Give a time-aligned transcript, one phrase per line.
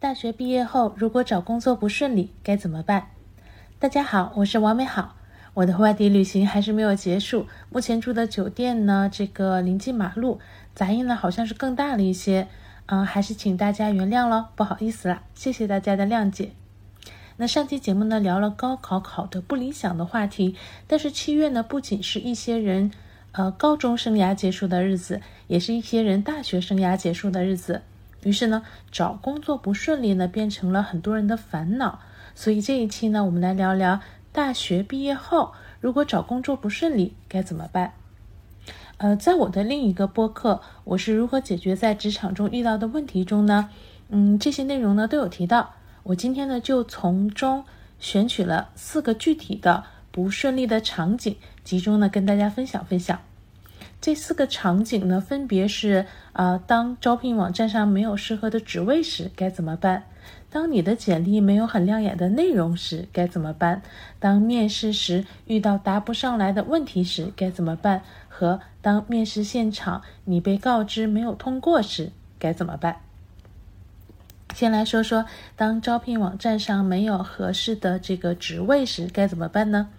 [0.00, 3.08] 大学毕业后，如果找工作不顺利，该怎么办？
[3.78, 5.14] 大家好，我是王美好。
[5.52, 10.40] 我的外地旅行还是没有结束，目前住的酒店呢，这个临近马路，
[10.74, 12.48] 杂音呢好像是更大了一些，
[12.86, 16.52] 嗯，还是请大家原谅喽，不好意思啦，谢谢大家的谅解。
[17.36, 20.56] 那上期节目呢聊了高考考的不理想的话题，
[20.86, 22.90] 但是七月呢不仅是一些人，
[23.32, 27.82] 呃，高中生涯结束的日子，也是一些人大学生涯结束的日子。
[28.22, 32.00] 于是呢，找工作不顺利呢，变成了很多人的烦恼。
[32.34, 34.00] 所以这一期呢，我们来聊聊
[34.32, 37.94] 大学毕业后，如果找工作不顺利该怎么办。
[38.98, 43.70] 呃，在我的另一个播客，我是如何解决在职场中遇到的问题中呢？
[44.10, 45.74] 嗯，这些内容呢都有提到。
[46.02, 47.64] 我今天呢就从中
[47.98, 53.20] 选取了四个具体的不顺利的场景，集中呢跟大家分享分享。
[54.00, 60.04] 这四个场景呢，分别是：啊，当招聘网站上没有适合的职位时该怎么办？
[60.48, 63.82] 当你的简历没有很亮眼的内容时该怎么办？
[64.18, 68.02] 当面试时遇到答不上来的问题时该怎么办？
[68.28, 72.96] 和当面试现场你被告知没有通过时该怎么办？
[74.54, 79.90] 先来说说，当招聘网站上没有合适的这个职位时该怎么办呢？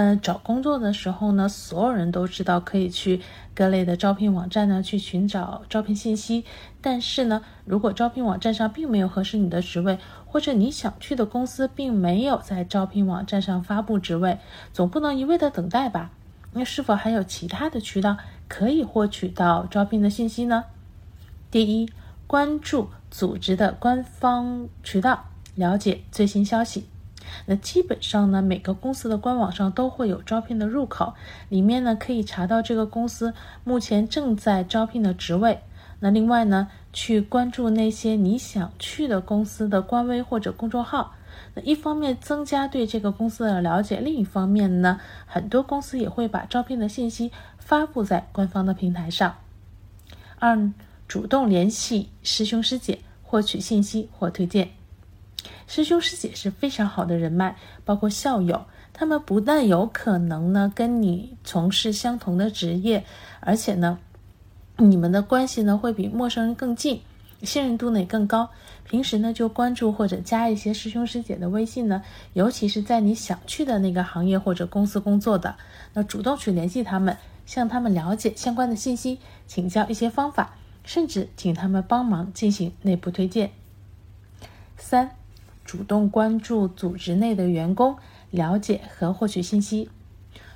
[0.00, 3.20] 嗯，找工作的时候呢，所有人都知道可以去
[3.52, 6.44] 各类的招聘网站呢去寻找招聘信息。
[6.80, 14.38] 但是呢，如果招聘网站上并没有合适你的职位，或者你想去的公司并没有在招聘网站上发布职位，
[14.72, 16.12] 总不能一味的等待吧？
[16.52, 20.66] 那是否还有其他的渠道可以获取到招聘的信息呢？
[21.50, 21.90] 第一，
[22.28, 25.24] 关注组织的官方渠道，
[25.56, 26.86] 了解最新消息。
[27.46, 31.14] 那基本上呢，每个公司的官网上都会有招聘的入口，
[31.48, 33.34] 里面呢可以查到这个公司
[33.64, 35.60] 目前正在招聘的职位。
[36.00, 41.14] 那另外呢，去关注那些你想去的公司的官微或者公众号。
[41.54, 49.36] 那一方面增加对这个公司的了解，另一方面呢，很多公司也会把招聘的信息发布在官方的平台上。
[50.38, 50.72] 二，
[51.06, 54.77] 主动联系师兄师姐，获取信息或推荐。
[55.68, 58.64] 师兄师姐是非常好的人脉，包括校友，
[58.94, 63.04] 他们不但有可能呢跟你从事相同的职业，
[63.40, 63.98] 而且呢，
[64.78, 67.02] 你们的关系呢会比陌生人更近，
[67.42, 68.48] 信任度呢也更高。
[68.84, 72.02] 平时呢就关注或者加一些师兄师姐的微信呢，
[72.32, 75.54] 尤其是在你想去的那个行业或者公司工作的，
[75.92, 77.14] 那主动去联系他们，
[77.44, 83.50] 向他们了解相关的信息，请教一些方法，甚至请他们帮忙进行内部推荐。
[84.78, 85.17] 三。
[85.68, 87.98] 主动关注组织内的员工，
[88.30, 89.90] 了解和获取信息。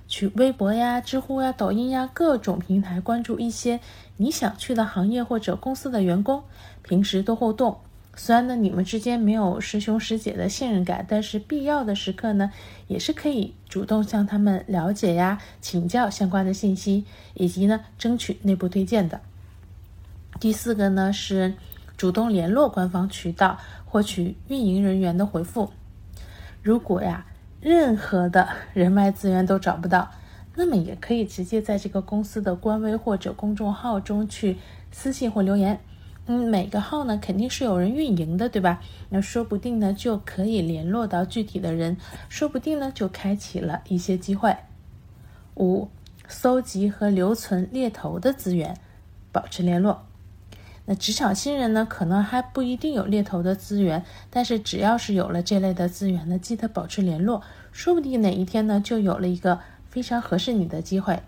[0.08, 3.80] 去微博呀、知乎呀、抖音呀各种平台关注一些
[4.16, 6.44] 你想去的行业或者公司的员工，
[6.82, 7.76] 平时多互动。
[8.16, 12.50] 虽然呢你们之间没有师兄师姐的信任感，但是必要的时刻呢，
[12.88, 19.20] 也是可以主动向他们了解呀、请教相关的信息，以及呢争取内部推荐的。
[20.40, 21.52] 第四个呢是
[21.98, 23.58] 主动联络官方渠道。
[23.92, 25.70] 获取运营人员的回复。
[26.62, 27.26] 如果呀，
[27.60, 30.10] 任何的人脉资源都找不到，
[30.56, 34.56] 那么也可以直接在这个公司的官微或者公众号中去
[34.90, 35.78] 私信或留言。
[36.24, 38.80] 嗯，每个号呢肯定是有人运营的，对吧？
[39.10, 41.98] 那说不定呢就可以联络到具体的人，
[42.30, 44.56] 说不定呢就开启了一些机会。
[45.56, 45.90] 五，
[46.26, 48.74] 搜集和留存猎头的资源，
[49.30, 50.06] 保持联络。
[50.84, 61.22] 那职场新人呢，可能还不一定有猎头的资源，但是只要是有了这类的资源呢，记得保持联络，说不定哪一天呢，就有了一个非常合适你的机会。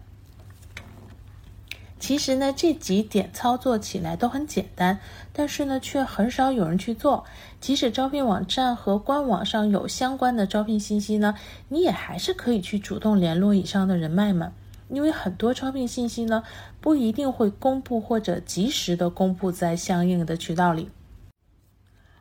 [2.01, 4.99] 其实呢，这几点操作起来都很简单，
[5.33, 7.25] 但是呢，却很少有人去做。
[7.61, 11.35] 即使招聘网站和官网上有相关的招聘信息呢，
[11.69, 14.53] 你也还是可以去主动联络以上的人脉们。
[14.89, 16.43] 因为很多招聘信息呢，
[16.81, 20.91] 不一定会公布或者及时的公布在相应的渠道里。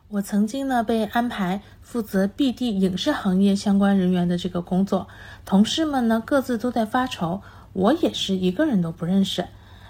[0.08, 5.08] 我曾经呢被安排负责 BD 影视行业相关人员的这个工作，
[5.44, 7.42] 同事们呢各自都在发愁，
[7.72, 9.46] 我也是一个人都不认识。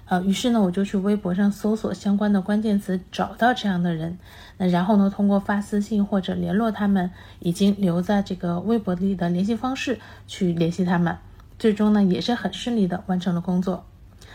[0.06, 4.18] 呃，于是呢我就去微博上搜索相关的关键词，找到这样的人，
[4.58, 7.10] 那然后呢通过发私信或者联络他们
[7.40, 11.16] 已经留在这个微博里的联系方式去联系他们。
[11.58, 13.86] 最终呢，也是很顺利的完成了工作。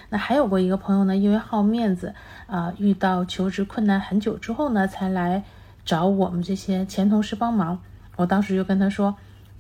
[0.10, 2.16] 那还有过一个朋友呢，因为好面子
[2.48, 5.44] 啊，遇到求职困难很久之后呢，才来
[5.86, 7.80] 找我们这些前同事帮忙。
[8.16, 9.16] 我当时就跟他说，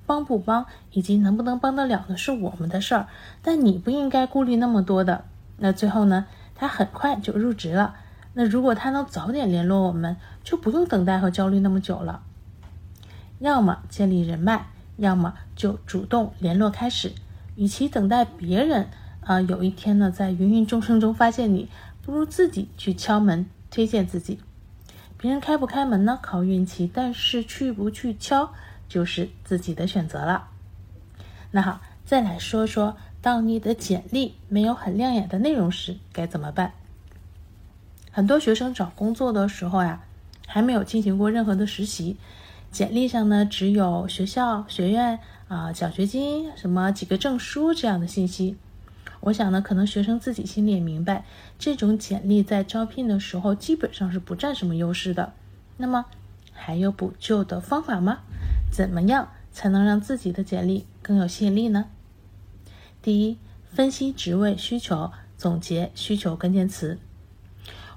[0.06, 3.07] 帮不帮以及能不能帮得了呢，是我们的事儿，
[3.41, 5.25] 但你不应该顾虑那么多的。
[5.57, 7.95] 那最后呢，他很快就入职了。
[8.33, 12.21] 那如果他能早点联络我们，就不用等待和焦虑那么久了。
[13.39, 14.67] 要么建立人脉，
[14.97, 17.12] 要么就主动联络开始。
[17.59, 18.88] 与其等待别人
[19.19, 21.67] 啊，有一天呢，在芸芸众生中发现你，
[22.01, 24.39] 不如自己去敲门推荐自己。
[25.17, 28.53] 别人开不开门呢，靠运气；但是去不去敲，
[28.88, 30.47] 就是自己的选择了。
[31.51, 36.71] 那好，再来说说，当你的简历没有很亮眼的内容时，该怎么办？
[38.09, 40.01] 很多学生找工作的时候呀，
[40.47, 42.15] 还没有进行过任何的实习，
[42.71, 45.19] 简历上呢只有学校、学院
[45.50, 48.56] 啊、奖学金、什么几个证书这样的信息。
[49.22, 51.25] 我想呢，可能学生自己心里也明白，
[51.57, 55.34] 这种简历在招聘的时候基本上是不占什么优势的。
[55.78, 56.06] 那么，
[56.54, 58.19] 还有补救的方法吗？
[58.72, 61.86] 怎么样才能让自己的简历更有吸引力呢？
[63.01, 63.38] 第一，
[63.72, 67.00] 分析职位需求，总结需求关键词。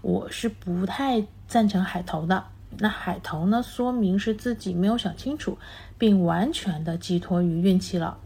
[0.00, 2.46] 我是不太赞成海投的。
[2.78, 5.58] 那海投呢，说明是自己没有想清楚，
[5.98, 8.18] 并完全的寄托于运气了。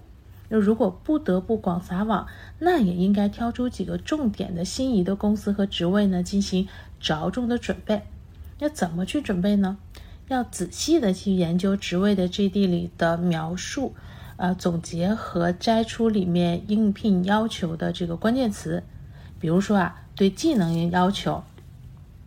[0.49, 2.27] 那如果不得不广撒网，
[2.61, 6.69] 那也应该挑出几个重点的心仪的公司和职位呢，进行
[7.01, 8.03] 着重的准备。
[8.59, 9.77] 要怎么去准备呢？
[10.29, 13.95] 要仔细的去研究职位的 JD 里的描述，
[14.37, 18.83] 呃，总结和摘出里面应聘要求的这个关键词。
[19.39, 21.45] 比如说啊，对技能要求，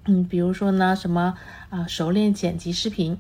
[0.06, 1.38] 嗯，比如说呢，什么
[1.70, 3.20] 啊，熟练剪辑视频，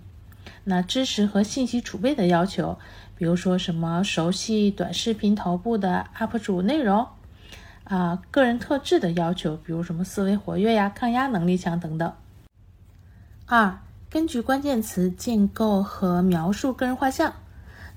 [0.64, 2.78] 那知识和信息储备的要求。
[3.16, 7.06] 比如说什么熟悉短视频头部的 UP 主内容，
[7.84, 12.14] 啊，个人特质的要求，比如什么思维活跃呀、抗压能力强等等。
[13.46, 13.80] 二，
[14.10, 17.34] 根据关键词建构和描述个人画像。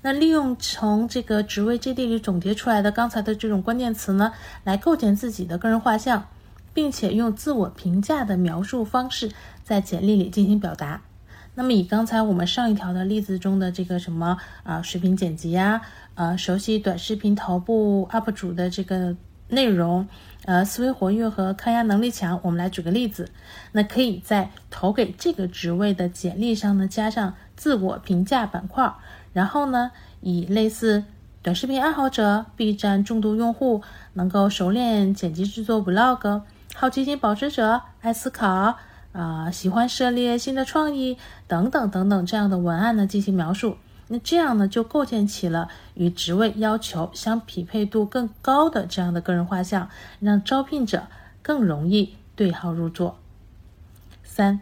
[0.01, 4.33] 那利用从这个职位 JD 里总结出来的刚才的这种关键词呢，
[4.65, 6.27] 来构建自己的个人画像，
[6.73, 9.31] 并且用自我评价的描述方式
[9.63, 11.01] 在简历里进行表达。
[11.55, 15.81] 那么以刚才我们上一条的例子中的这个什么啊，视频剪辑呀，
[16.15, 19.15] 呃，熟悉短视频头部 UP 主的这个
[19.49, 20.07] 内容，
[20.45, 23.29] 呃，思维活跃和抗压能力强，我们来举个例子。
[23.73, 28.91] 那可以在投给这个职位的简历上呢，加上自我评价板块，
[29.31, 31.03] 然后呢，以类似
[31.43, 33.83] 短视频爱好者、B 站重度用户、
[34.13, 36.41] 能够熟练剪辑制作 Vlog、
[36.73, 38.79] 好奇心保持者、爱思考。
[39.13, 41.17] 啊，喜欢涉猎新的创意
[41.47, 43.77] 等等等等这样的文案呢进行描述，
[44.07, 49.87] 那这样呢就构建起了与职位要求相匹配度更高的这样的个人画像，
[50.19, 51.07] 让招聘者
[51.43, 53.19] 更容易对号入座。
[54.23, 54.59] 三，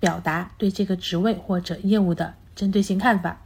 [0.00, 3.42] 表达对这个职位或者业务的针对性看法。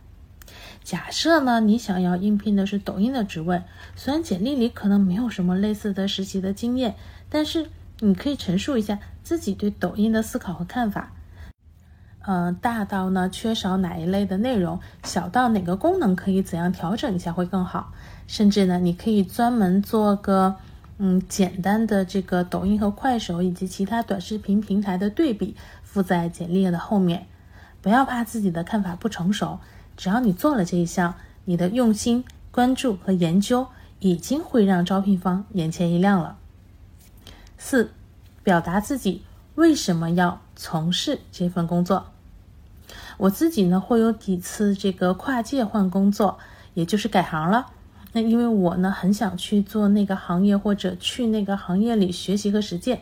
[0.84, 3.62] 假设呢你想要应聘的是抖音的职位，
[3.96, 6.94] 虽然简历里可能没有什么类似的实习的经验，
[7.28, 7.70] 但是
[8.00, 8.98] 你可以陈述一下。
[9.22, 11.10] 自己对抖音的思考和看法，
[12.26, 17.94] 嗯，大到呢缺少哪一类的内容，小到哪个功能可以怎样调整一下会更好，
[18.26, 20.56] 甚至呢，你可以专门做个
[20.98, 27.26] 嗯简单的这个抖音和快手以及其他短视频平台的对比，附在简历的后面。
[27.80, 29.58] 不要怕自己的看法不成熟，
[29.96, 31.14] 只要你做了这一项，
[31.46, 33.66] 你的用心、关注和研究
[34.00, 36.36] 已经会让招聘方眼前一亮了。
[37.66, 37.92] 四。
[38.42, 39.22] 表达自己
[39.54, 42.08] 为什么要从事这份工作。
[43.16, 46.38] 我自己呢会有几次这个跨界换工作，
[46.74, 47.68] 也就是改行了。
[48.12, 53.00] 那因为我呢很想去做那个行业，或者去那个行业里学习和实践。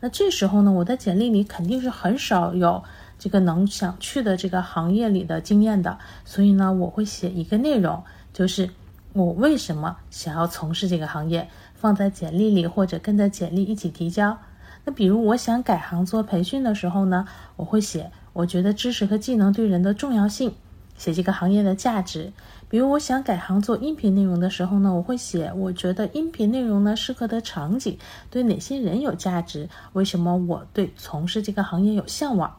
[0.00, 2.84] 那这时候呢，我的简历里肯定是很少有
[3.18, 5.98] 这个能想去的这个行业里的经验的。
[6.26, 8.04] 所以呢，我会写一个内容，
[8.34, 8.68] 就是
[9.14, 11.48] 我为什么想要从事这个行业，
[11.82, 14.38] 放在简历里或者跟着简历一起提交。
[14.84, 20.54] 那比如我想改行做培训的时候呢，我会写我觉得知识和技能对人的重要性，
[20.96, 22.32] 写这个行业的价值。
[22.68, 27.98] 比如我想改行做音频内容的时候呢，我会写我觉得音频内容呢适合的场景
[28.30, 32.56] 对哪些人有价值，为什么我对从事这个行业有向往。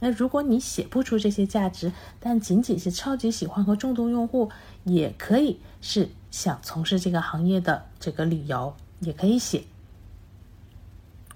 [0.00, 4.50] 那如果你写不出这些价值，但仅仅是超级喜欢和重度用户，
[4.82, 9.62] 也可以是想从事这个行业的这个理由，也可以写。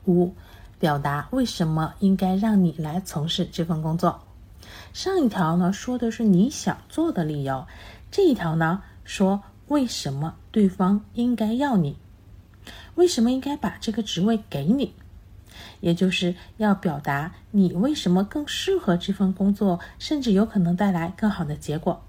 [0.06, 0.34] 五，
[0.80, 4.24] 表达为什么应该让你来从事这份工作。
[4.94, 7.66] 上一条呢说的是你想做的理由，
[8.10, 11.98] 这一条呢说为什么对方应该要你，
[12.94, 14.94] 为什么应该把这个职位给你，
[15.80, 22.05] 也就是要表达你为什么更适合这份工作，甚至有可能带来更好的结果。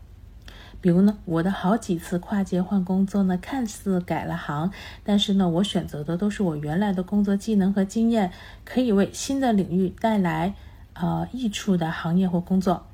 [0.80, 4.72] 比如呢，我的好几次跨界换工作呢，看似改了行，
[5.04, 8.32] 但是呢，我选择的都是我原来的工作技能和经验，
[8.64, 10.54] 可以为新的领域带来
[10.94, 12.86] 呃益处的行业或工作。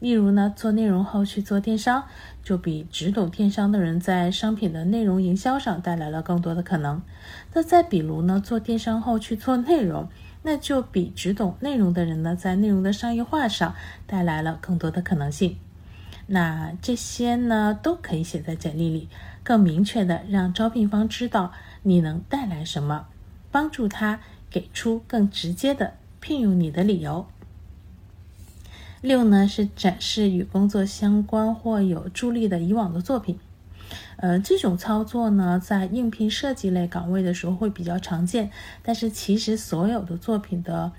[0.00, 2.04] 例如呢，做内容后去做电商，
[2.42, 7.00] 就比只懂电商的人在商品的内容营销上带来了更多的可能。
[7.54, 10.08] 那再比如呢，做电商后去做内容，
[10.42, 13.74] 那就比只懂内容的人呢，在内容的商业化上
[14.06, 15.56] 带来了更多的可能性。
[16.26, 19.08] 那这些呢，都可以写在简历里，
[19.42, 21.52] 更明确的让招聘方知道
[21.82, 23.06] 你能带来什么，
[23.50, 27.26] 帮助他给出更直接的聘用你的理由。
[29.02, 33.38] 六呢是展示与工作相关或有助力的以往的作品，
[34.16, 38.50] 呃，这种操作呢在应聘设计类岗位的时候会比较常见，
[38.82, 40.90] 但是其实所有的作品的，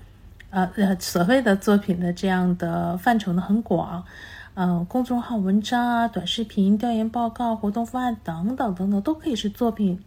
[0.50, 4.04] 呃呃所谓的作品的这样的范畴呢很广，
[4.58, 10.02] 嗯，公众号文章啊、短视频、调研报告、活动方案等等等等都可以是作品。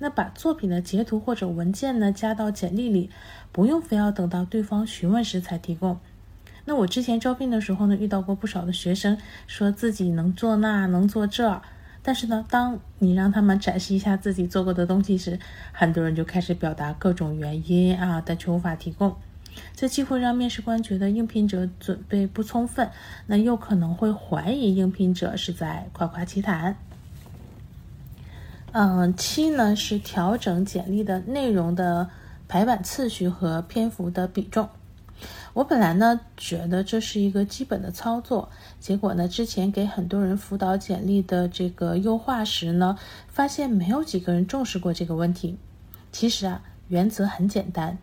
[0.00, 3.08] 那把作品的截图或者文件呢加到简历里，
[3.52, 5.98] 不用非要等到对方询问时才提供。
[6.66, 11.62] 那我之前招聘的时候呢，遇到过不少的学生，说自己能做那，能做这，
[12.02, 15.40] 但是呢，当你让他们展示一下自己做过的东西时，
[15.72, 19.16] 很多人就开始表达各种原因啊，但却无法提供，
[19.74, 22.90] 这既会让面试官觉得应聘者准备不充分，
[23.26, 26.76] 那又可能会怀疑应聘者是在夸夸其谈。
[28.72, 32.10] 嗯，七呢是调整简历的内容的
[32.46, 34.68] 排版次序和篇幅的比重。
[35.54, 42.98] 我本来呢觉得这是一个基本的操作，结果呢之前给很多人辅导简历的这个优化时呢，
[43.28, 45.56] 发现没有几个人重视过这个问题。
[46.12, 47.96] 其实啊，原则很简单，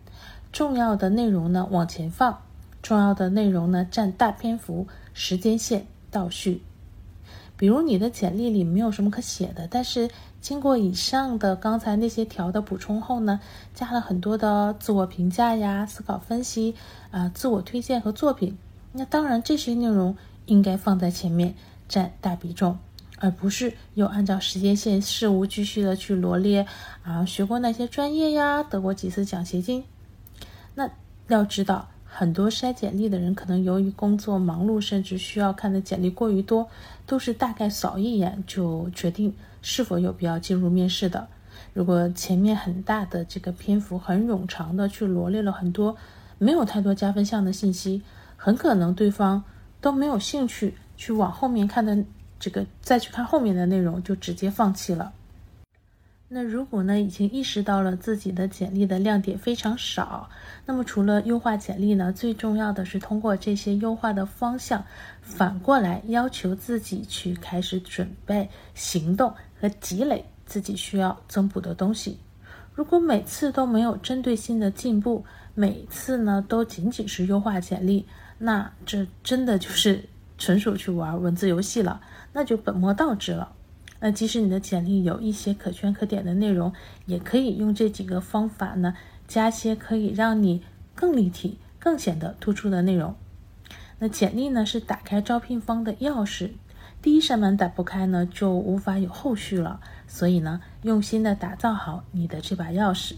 [0.54, 2.38] 重要的内容呢往前放，
[2.80, 6.62] 重要的内容呢占大篇幅，时间线倒序。
[7.56, 10.08] 比如你的简历里没有什么可写的，但是
[10.40, 13.40] 经过以上的刚才那些条的补充后呢，
[13.74, 16.76] 加了很多的自我评价呀、思考分析
[17.10, 18.56] 啊、自我推荐和作品。
[18.92, 21.56] 那当然这些内容应该放在前面，
[21.88, 22.78] 占大比重，
[23.18, 26.64] 而不是又按照时间线事无巨细的去罗列
[27.02, 29.84] 啊，学过那些专业呀，得过几次奖学金。
[30.74, 30.90] 那
[31.28, 31.88] 要知道。
[32.16, 36.68] 很多筛简历的人，可能由于工作忙碌，甚至需要看的简历过于多，
[37.06, 41.26] 都是大概扫一眼就决定是否有必要进入面试的。
[41.72, 45.96] 如果前面很大的这个篇幅很冗长的去罗列了很多
[46.38, 48.00] 没有太多加分项的信息，
[48.36, 49.42] 很可能对方
[49.80, 51.98] 都没有兴趣去往后面看的
[52.38, 55.12] 这个再去看后面的内容，就直接放弃了。
[56.28, 60.28] 那如果呢，已经意识到了自己的简历的亮点非常少，
[60.66, 64.84] 那么除了优化简历呢，最重要的是通过这些优化的方向，
[65.20, 72.18] 反过来要求自己去开始准备、行动和积累自己需要增补的东西。
[72.74, 78.04] 如果每次都没有针对性的进步，每次呢都仅仅是优化简历，
[78.38, 80.02] 那这真的就是
[80.36, 82.00] 纯属去玩文字游戏了，
[82.32, 83.52] 那就本末倒置了。
[84.06, 86.74] 那即使你的简历有一些可圈可点的内容，
[87.06, 88.94] 也可以用这几个方法呢，
[89.26, 90.62] 加些可以让你
[90.94, 93.14] 更立体、更显得突出的内容。
[94.00, 96.50] 那简历呢是打开招聘方的钥匙，
[97.00, 99.80] 第一扇门打不开呢，就无法有后续了。
[100.06, 103.14] 所以呢，用心的打造好你的这把钥匙。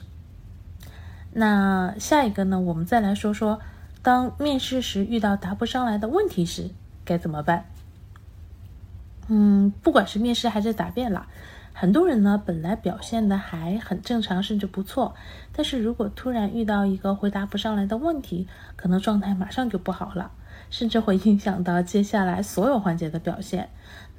[1.33, 3.59] 那下一个呢，我们再来说说，
[4.03, 6.71] 当面试时遇到答不上来的问题时
[7.05, 7.65] 该怎么办。
[9.29, 11.27] 嗯，不管是面试还是答辩啦，
[11.73, 15.15] 很多人呢本来表现的还很正常，甚至不错，
[15.53, 20.31] 但是如果突然遇到一个回答不上来的问题，可能状态马上就不好了，
[20.71, 23.69] 甚至会影响到接下来所有环节的表现。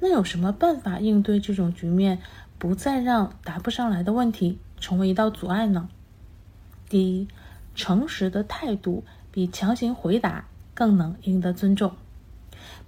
[0.00, 2.18] 那有什么办法应对这种局面，
[2.58, 5.88] 不再让答不上来的问题成为一道阻碍呢？
[6.88, 7.28] 第一，
[7.74, 11.92] 诚实的态度比强行回答更能赢得尊重。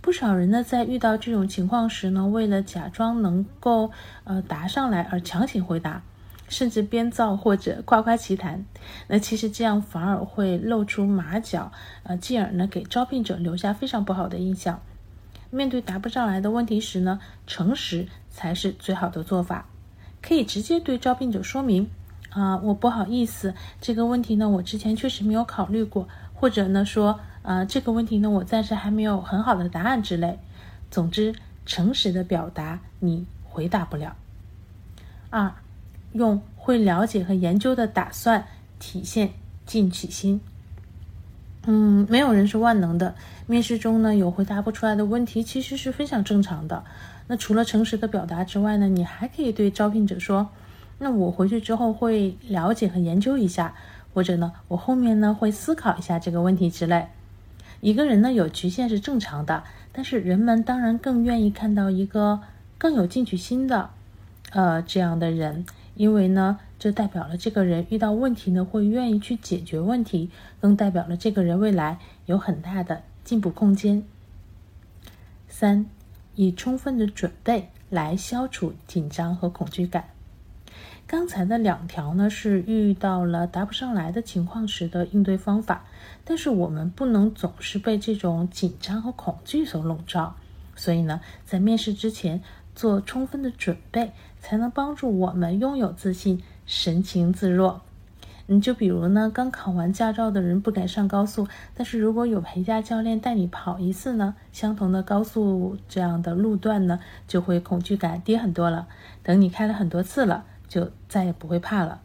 [0.01, 3.91] 不少人呢，在遇到这种情况时呢，为了假装能够
[4.25, 6.03] 呃答上来而强行回答，
[6.49, 8.65] 甚至编造或者夸夸其谈。
[9.09, 11.71] 那其实这样反而会露出马脚，
[12.05, 14.81] 呃，进而呢给招聘者留下非常不好的印象。
[15.51, 19.67] 面对答不上来的问题时呢，诚实才是最好的做法。
[20.23, 21.91] 可以直接对招聘者说明
[22.31, 27.21] 啊，我不好意思，这个问题呢，我之前确实没有考虑过，或者呢说。
[27.43, 30.39] 啊，这个问题呢，我暂时还没有很好的答案之类。
[30.91, 34.17] 总之，诚实的表达你回答不了。
[35.31, 35.53] 二，
[36.13, 38.45] 用会了解和研究的打算
[38.79, 39.31] 体现
[39.65, 40.41] 进取心。
[41.67, 43.15] 嗯，没有人是万能的。
[43.47, 46.85] 面试中呢，有回答不出来的问题，其实是非常正常的。
[47.27, 50.49] 那除了诚实的表达之外呢，你还可以对招聘者说
[50.99, 53.75] ：“那我回去之后会了解和研究一下，
[54.13, 57.07] 或者呢，我后面呢会思考一下这个问题之类。”
[57.81, 62.41] 一个人呢有局限是正常的，但是人们当然更愿意看到一个
[62.77, 63.91] 更有进取心的，
[64.51, 65.65] 呃，这样的人。
[65.97, 74.03] 因为呢，这代表了这个人遇到问题呢会愿意去解决问题，更代表了这个人未来有很大的进步空间。
[75.49, 75.87] 三，
[76.37, 80.05] 以充分的准备来消除紧张和恐惧感。
[81.11, 85.85] 刚才的两条呢是遇到了答不上来的情况时的应对方法，
[86.25, 90.37] 但是我们不能总是被这种紧张和恐惧所笼罩，
[90.77, 92.41] 所以呢，在面试之前。
[92.73, 97.83] 做充分的准备，才能帮助我们拥有自信，神情自若。
[98.47, 108.87] 你就比如呢，刚考完驾照的人不敢上高速，但是如果有陪驾教练带你跑一次呢，相同的高速这样的路段呢，就会恐惧感低很多了。
[109.25, 112.01] 等你开了很多次了，就再也不会怕了。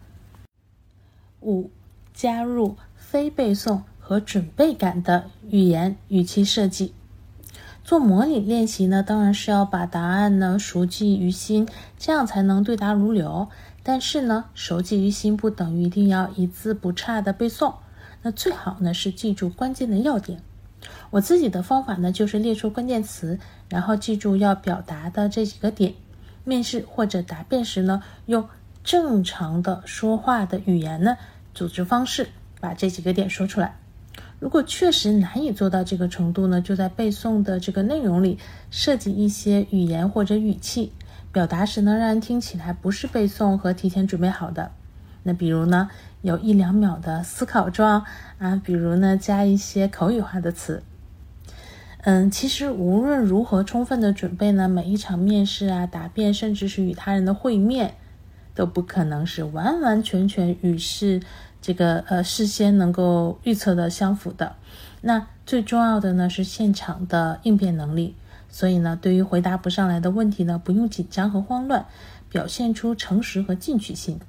[1.42, 1.70] 五，
[2.14, 6.94] 加入非背诵和准备感的语言语气设计。
[7.84, 11.70] 做模拟练习呢，当然是要把答案呢熟记于心，
[12.00, 13.48] 这样才能对答如流。
[13.84, 17.76] 但是呢，熟记于心不等于一定要一字不差的背诵。
[18.24, 20.42] 那最好呢是记住关键的要点。
[21.12, 25.94] 我自己的方法呢，就是列出关键词，然后记住要表达的这几个点。
[26.46, 28.48] 面试或者答辩时呢，用
[28.84, 31.18] 正常的说话的语言呢，
[31.54, 32.30] 组织方式
[32.62, 33.76] 把这几个点说出来。
[34.40, 38.38] 如果确实难以做到这个程度呢，就在背诵的这个内容里
[38.70, 40.92] 设计一些语言或者语气，
[41.32, 44.72] 表达时呢，让人听起来不是背诵和提前准备好的。
[45.24, 45.90] 那比如呢，
[46.22, 48.06] 有一两秒的思考状
[48.38, 50.84] 啊，比如呢，加一些口语化的词。
[52.06, 57.96] 嗯，其实无论如何充分的准备呢，每一场面试啊、答辩，甚至是与他人的会面，
[58.54, 61.20] 都不可能是完完全全与事。
[61.64, 64.56] 这个呃，事先能够预测的相符的，
[65.02, 68.14] 那最重要的呢是现场的应变能力。
[68.50, 71.88] 所以呢，对于回答不上来的问题呢，不用紧张和慌乱，
[72.30, 74.20] 表现出诚实和进取心。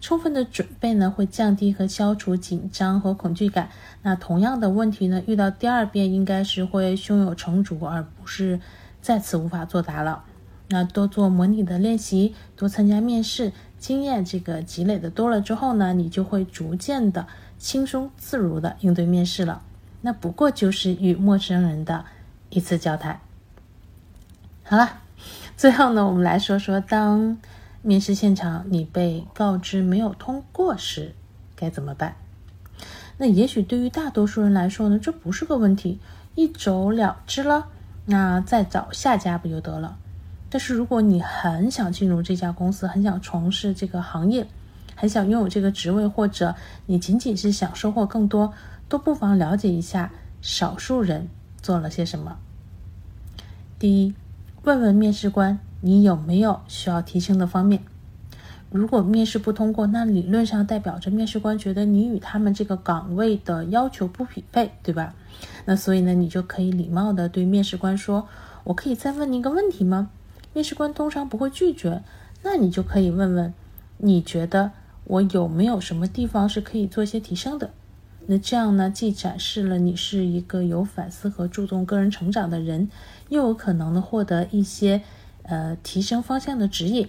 [0.00, 3.68] 充分的准备呢，会降低和消除紧张和恐惧感。
[4.02, 8.60] 那同样的问题呢，遇到第二遍应该是会胸有成竹，而不是
[9.02, 10.24] 再次无法作答了。
[10.68, 13.52] 那多做模拟的练习，多参加面试。
[13.78, 17.26] 经验这个积累的多了之后呢，你就会逐渐的
[17.58, 19.62] 轻松自如的应对面试了。
[20.00, 22.04] 那不过就是与陌生人的
[22.50, 23.20] 一次交谈。
[24.64, 24.98] 好了，
[25.56, 27.38] 最后呢，我们来说说，当
[27.82, 31.14] 面试现场你被告知没有通过时
[31.54, 32.16] 该怎么办？
[33.16, 35.98] 那也许对于大多数人来说呢，这不是个问题，
[36.34, 37.66] 一走了之了，
[38.06, 39.96] 那再找下家不就得了？
[40.50, 44.46] 但是如果你很想进入这家公司，很想从事这个行业，
[44.94, 46.54] 很想拥有这个职位，或者
[46.86, 48.52] 你仅仅是想收获更多，
[48.88, 50.10] 都不妨了解一下
[50.40, 51.28] 少数人
[51.60, 52.38] 做了些什么。
[53.78, 54.14] 第一，
[54.62, 57.82] 问问面试官你有没有需要提升的方面。
[58.70, 65.14] 如果面试不通过，那理论上代表着面试官觉得你与他们这个岗位的要求不匹配，对吧？
[65.64, 68.28] 那所以呢，你就可以礼貌的对面试官说
[68.64, 70.10] ：“我可以再问您一个问题吗？”
[70.52, 72.02] 面试官通常不会拒绝，
[72.42, 73.54] 那你就可以问问，
[73.96, 74.72] 你觉得
[75.04, 77.70] 我有没有什么地方是可以做一些提升的？
[78.26, 82.90] 那这样呢，既展示了你是一个有反思和注重个人成长的人，
[83.30, 85.02] 又有可能呢获得一些
[85.48, 87.08] 呃提升方向的指引。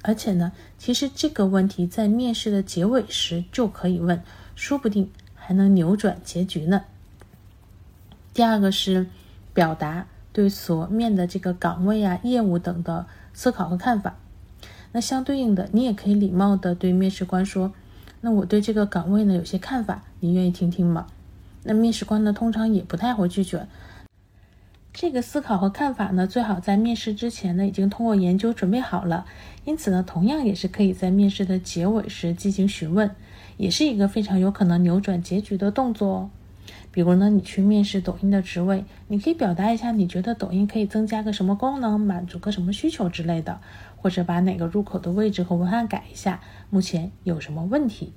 [0.00, 4.22] 而且呢，其实这个问题在面试的结尾时就可以问，
[4.56, 6.84] 说不定还能扭转结局呢。
[8.32, 9.06] 第二个是
[9.52, 10.06] 表达。
[10.34, 14.16] 对所面的这个岗位啊、业务等的思考和看法，
[14.92, 17.74] 那相对应的，你也可以礼貌的对面试官说
[18.22, 21.06] ：“那我对这个岗位呢有些看法，你愿意听听吗？”
[21.64, 23.68] 那面试官呢通常也不太会拒绝。
[24.92, 29.24] 这个思考和看法呢，最好在面试之前呢已经通过研究准备好了，
[29.64, 33.10] 因此呢，同样也是可以在面试的结尾时进行询问，
[33.56, 36.30] 也是一个非常有可能扭转结局的动作哦。
[36.92, 43.60] 比如呢，你去面试抖音的职位，你可以表达一下你觉得抖音可以增加个什么功能，满足个什么需求之类的，
[43.96, 48.12] 或者把哪个入口的位置和文案改一下，目前有什么问题？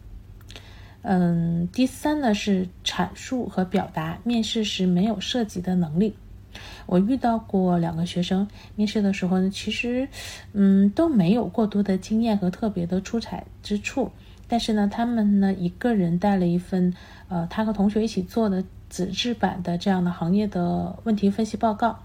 [1.03, 6.15] 嗯，第三呢是阐述和表达面试时没有涉及的能力。
[6.85, 10.07] 我遇到过两个学生，面试的时候呢，其实
[10.53, 14.11] 嗯都没有过多的经验和特别的出彩之处。
[14.47, 16.93] 但是呢，他们呢一个人带了一份，
[17.29, 21.97] 呃，他和同学一起做的纸质版的这样的行业的问题分析报告。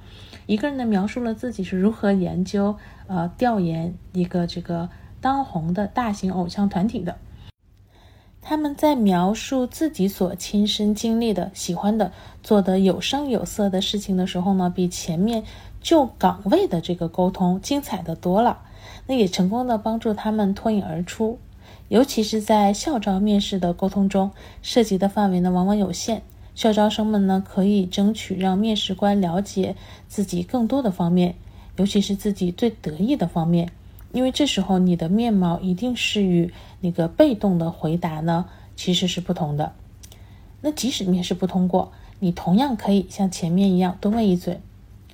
[0.47, 2.75] 一个人呢描述了自己是如何研究
[3.09, 4.89] 呃调研一个这个
[5.21, 7.19] 当红的大型偶像团体的。
[8.43, 15.45] 他们在描述自己所亲身经历的、喜欢的、做的有声有色的事情的时候呢，比前面
[15.81, 18.63] 就岗位的这个沟通精彩的多了。
[19.07, 21.39] 那也成功的帮助他们脱颖而出。
[21.89, 24.31] 尤其是在校招面试的沟通中，
[24.63, 26.23] 涉及的范围呢往往有限。
[26.55, 29.77] 校招生们呢可以争取让面试官了解
[30.09, 31.35] 自己更多的方面，
[31.77, 33.71] 尤其是自己最得意的方面。
[34.13, 39.73] 因为这时候你的面貌一定是与那个被动的回答呢其实是不同的。
[40.63, 44.61] 那即使面试不通过，你同样可以像前面一样多问一嘴：“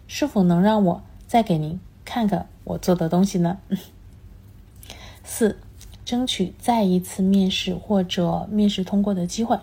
[0.08, 3.58] 是否能让我再给您看看我做的东西呢？”
[5.22, 5.58] 四，
[6.04, 9.58] 争取再一次面试或者面试通过的机会。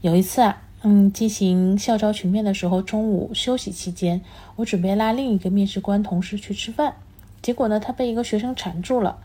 [0.00, 4.22] 有一次啊，嗯，进行校招群面的时候，中午休息期间，
[4.56, 6.96] 我准备拉另一个面试官同事去吃饭。
[7.40, 9.18] 结果呢，他被一个学生缠住了。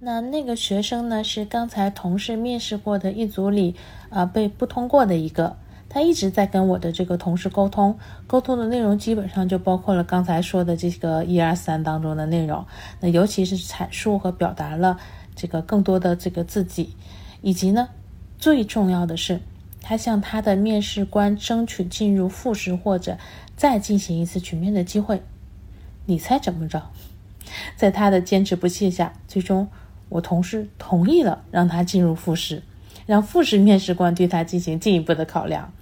[0.00, 3.74] 那那个学生呢，是刚才同事面试过的一组里
[4.10, 5.56] 啊被不通过的一个。
[5.88, 12.64] 他一直在跟我的这个同事沟通，沟通的内容基本上就包括了刚才说的这个一二三当中的内容。
[13.00, 15.00] 那尤其是阐述和表达了
[15.34, 16.94] 这个更多的这个自己，
[17.42, 17.88] 以及呢，
[18.38, 19.40] 最重要的是，
[19.80, 23.18] 他向他的面试官争取进入复试或者
[23.56, 25.22] 再进行一次群面的机会。
[26.06, 26.90] 你猜怎么着？
[27.76, 29.68] 在他的坚持不懈下，最终
[30.08, 32.62] 我同事同意了让他进入复试，
[33.06, 35.72] 让复试面试官对他进行进一步的考量。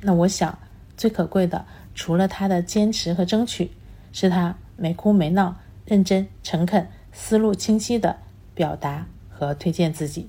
[0.00, 0.58] 那我想，
[0.96, 3.70] 最可贵的除了他的坚持和争取，
[4.12, 8.16] 是他没哭没闹、认真诚恳、思路清晰的
[8.54, 10.28] 表达和推荐自己。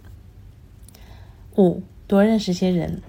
[1.55, 3.01] 五，多认识些人，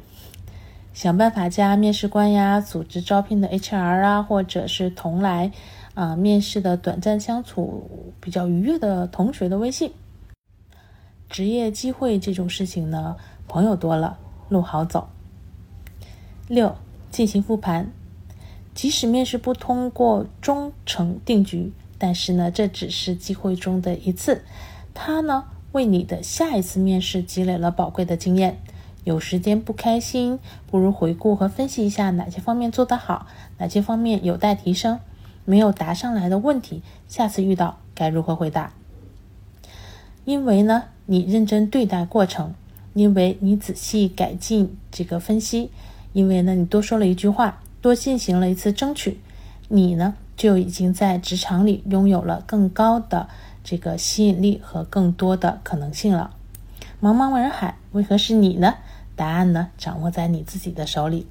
[0.94, 5.53] 想办法加面试官呀、组织招聘的 HR 啊，或者是同来。
[5.94, 9.90] 啊，面试的短暂相处比较愉悦的同学的微信，
[11.29, 15.09] 职业机会这种事情呢，朋友多了路好走。
[16.47, 16.77] 六，
[17.11, 17.93] 进行复盘，
[18.75, 24.43] 即使面试不通过终成定局，但是呢，这只是机会中的一次，
[24.95, 28.59] 它呢为你的下一次面试积累了宝贵的经验。
[29.05, 33.27] 有时间不开心，不如回顾和分析一下哪些方面做得好，
[33.59, 35.01] 哪些方面有待提升。
[35.45, 38.75] 没有答上来的问题，下次遇到该如何回答？
[40.27, 42.53] 因为呢，你认真对待过程，
[42.92, 45.71] 因为你仔细改进这个分析，
[46.12, 49.18] 因为呢，你多说了一句话，多进行了一次争取，
[49.68, 53.27] 你呢就已经在职场里拥有了更高的
[53.64, 56.33] 这个吸引力和更多的可能性了。
[57.01, 58.75] 茫茫人海，为何是你呢？
[59.16, 61.27] 答案呢，掌握在你自己的手里。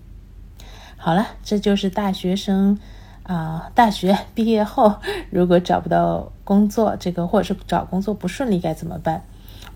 [0.97, 2.79] 好了，这就是大学生。
[3.21, 4.95] 啊，大学毕业后
[5.29, 9.21] 如果找不到工作，这个或者是找工作不顺利该怎么办？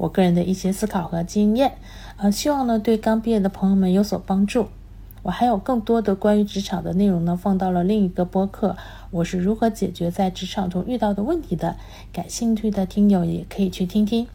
[0.01, 1.73] 我个人的一些思考和经验，
[2.17, 4.67] 呃，希望呢对刚毕业的朋友们有所帮助。
[5.21, 8.75] 我还有更多的关于职场的内容呢，放到了另一个播客。
[9.11, 11.75] 我是如何解决在职场中遇到的问题的？
[12.11, 14.25] 感兴趣的听友也可以去听听。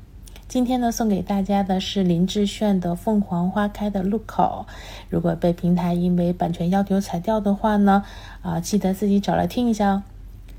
[0.47, 4.67] 今天呢，送给大家的是林志炫的《凤凰花开的路口》。
[5.11, 8.05] 如果被平台因为版权要求裁掉的话呢，
[8.43, 10.03] 啊，记得自己找来听一下哦。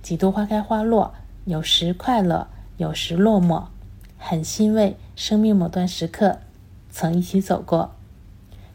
[0.02, 1.14] 几度花开花落，
[1.46, 3.64] 有时快乐，有时落寞，
[4.30, 6.40] 很欣慰，生命某段时刻
[6.90, 7.92] 曾一起走过。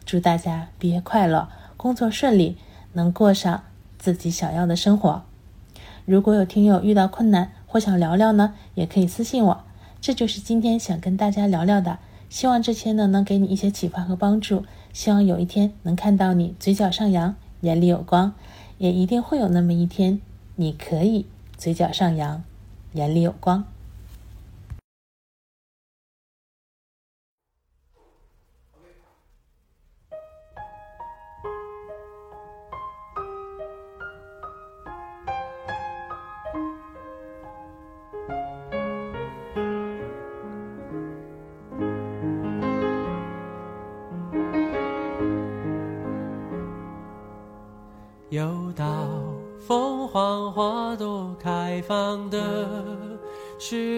[0.03, 2.57] 祝大家毕业快乐，工作顺利，
[2.93, 3.61] 能过上
[3.99, 5.21] 自己想要的生活。
[6.05, 9.63] 如果有听友遇到困难或想聊聊呢，也可以私信我。
[10.01, 11.99] 这就是今天想跟大家聊聊的，
[12.31, 14.65] 希望这些呢能给你一些启发和帮助。
[14.91, 18.33] 希望有一天能看到你嘴角上扬，眼里有光，
[18.79, 20.19] 也一定会有那么一天，
[20.55, 22.43] 你可以嘴角上扬，
[22.93, 23.63] 眼里有光。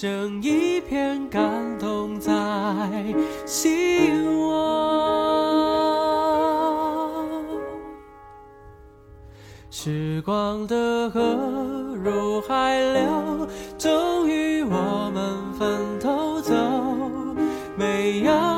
[0.00, 1.42] 剩一片感
[1.76, 2.32] 动在
[3.44, 4.54] 心窝。
[9.68, 11.20] 时光的河
[11.96, 16.54] 入海流，终于我们分头走，
[17.76, 18.57] 没有。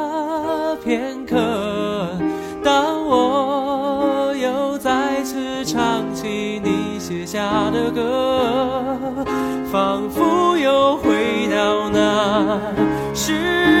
[7.11, 9.25] 写下的歌，
[9.69, 12.57] 仿佛又回到那
[13.13, 13.80] 时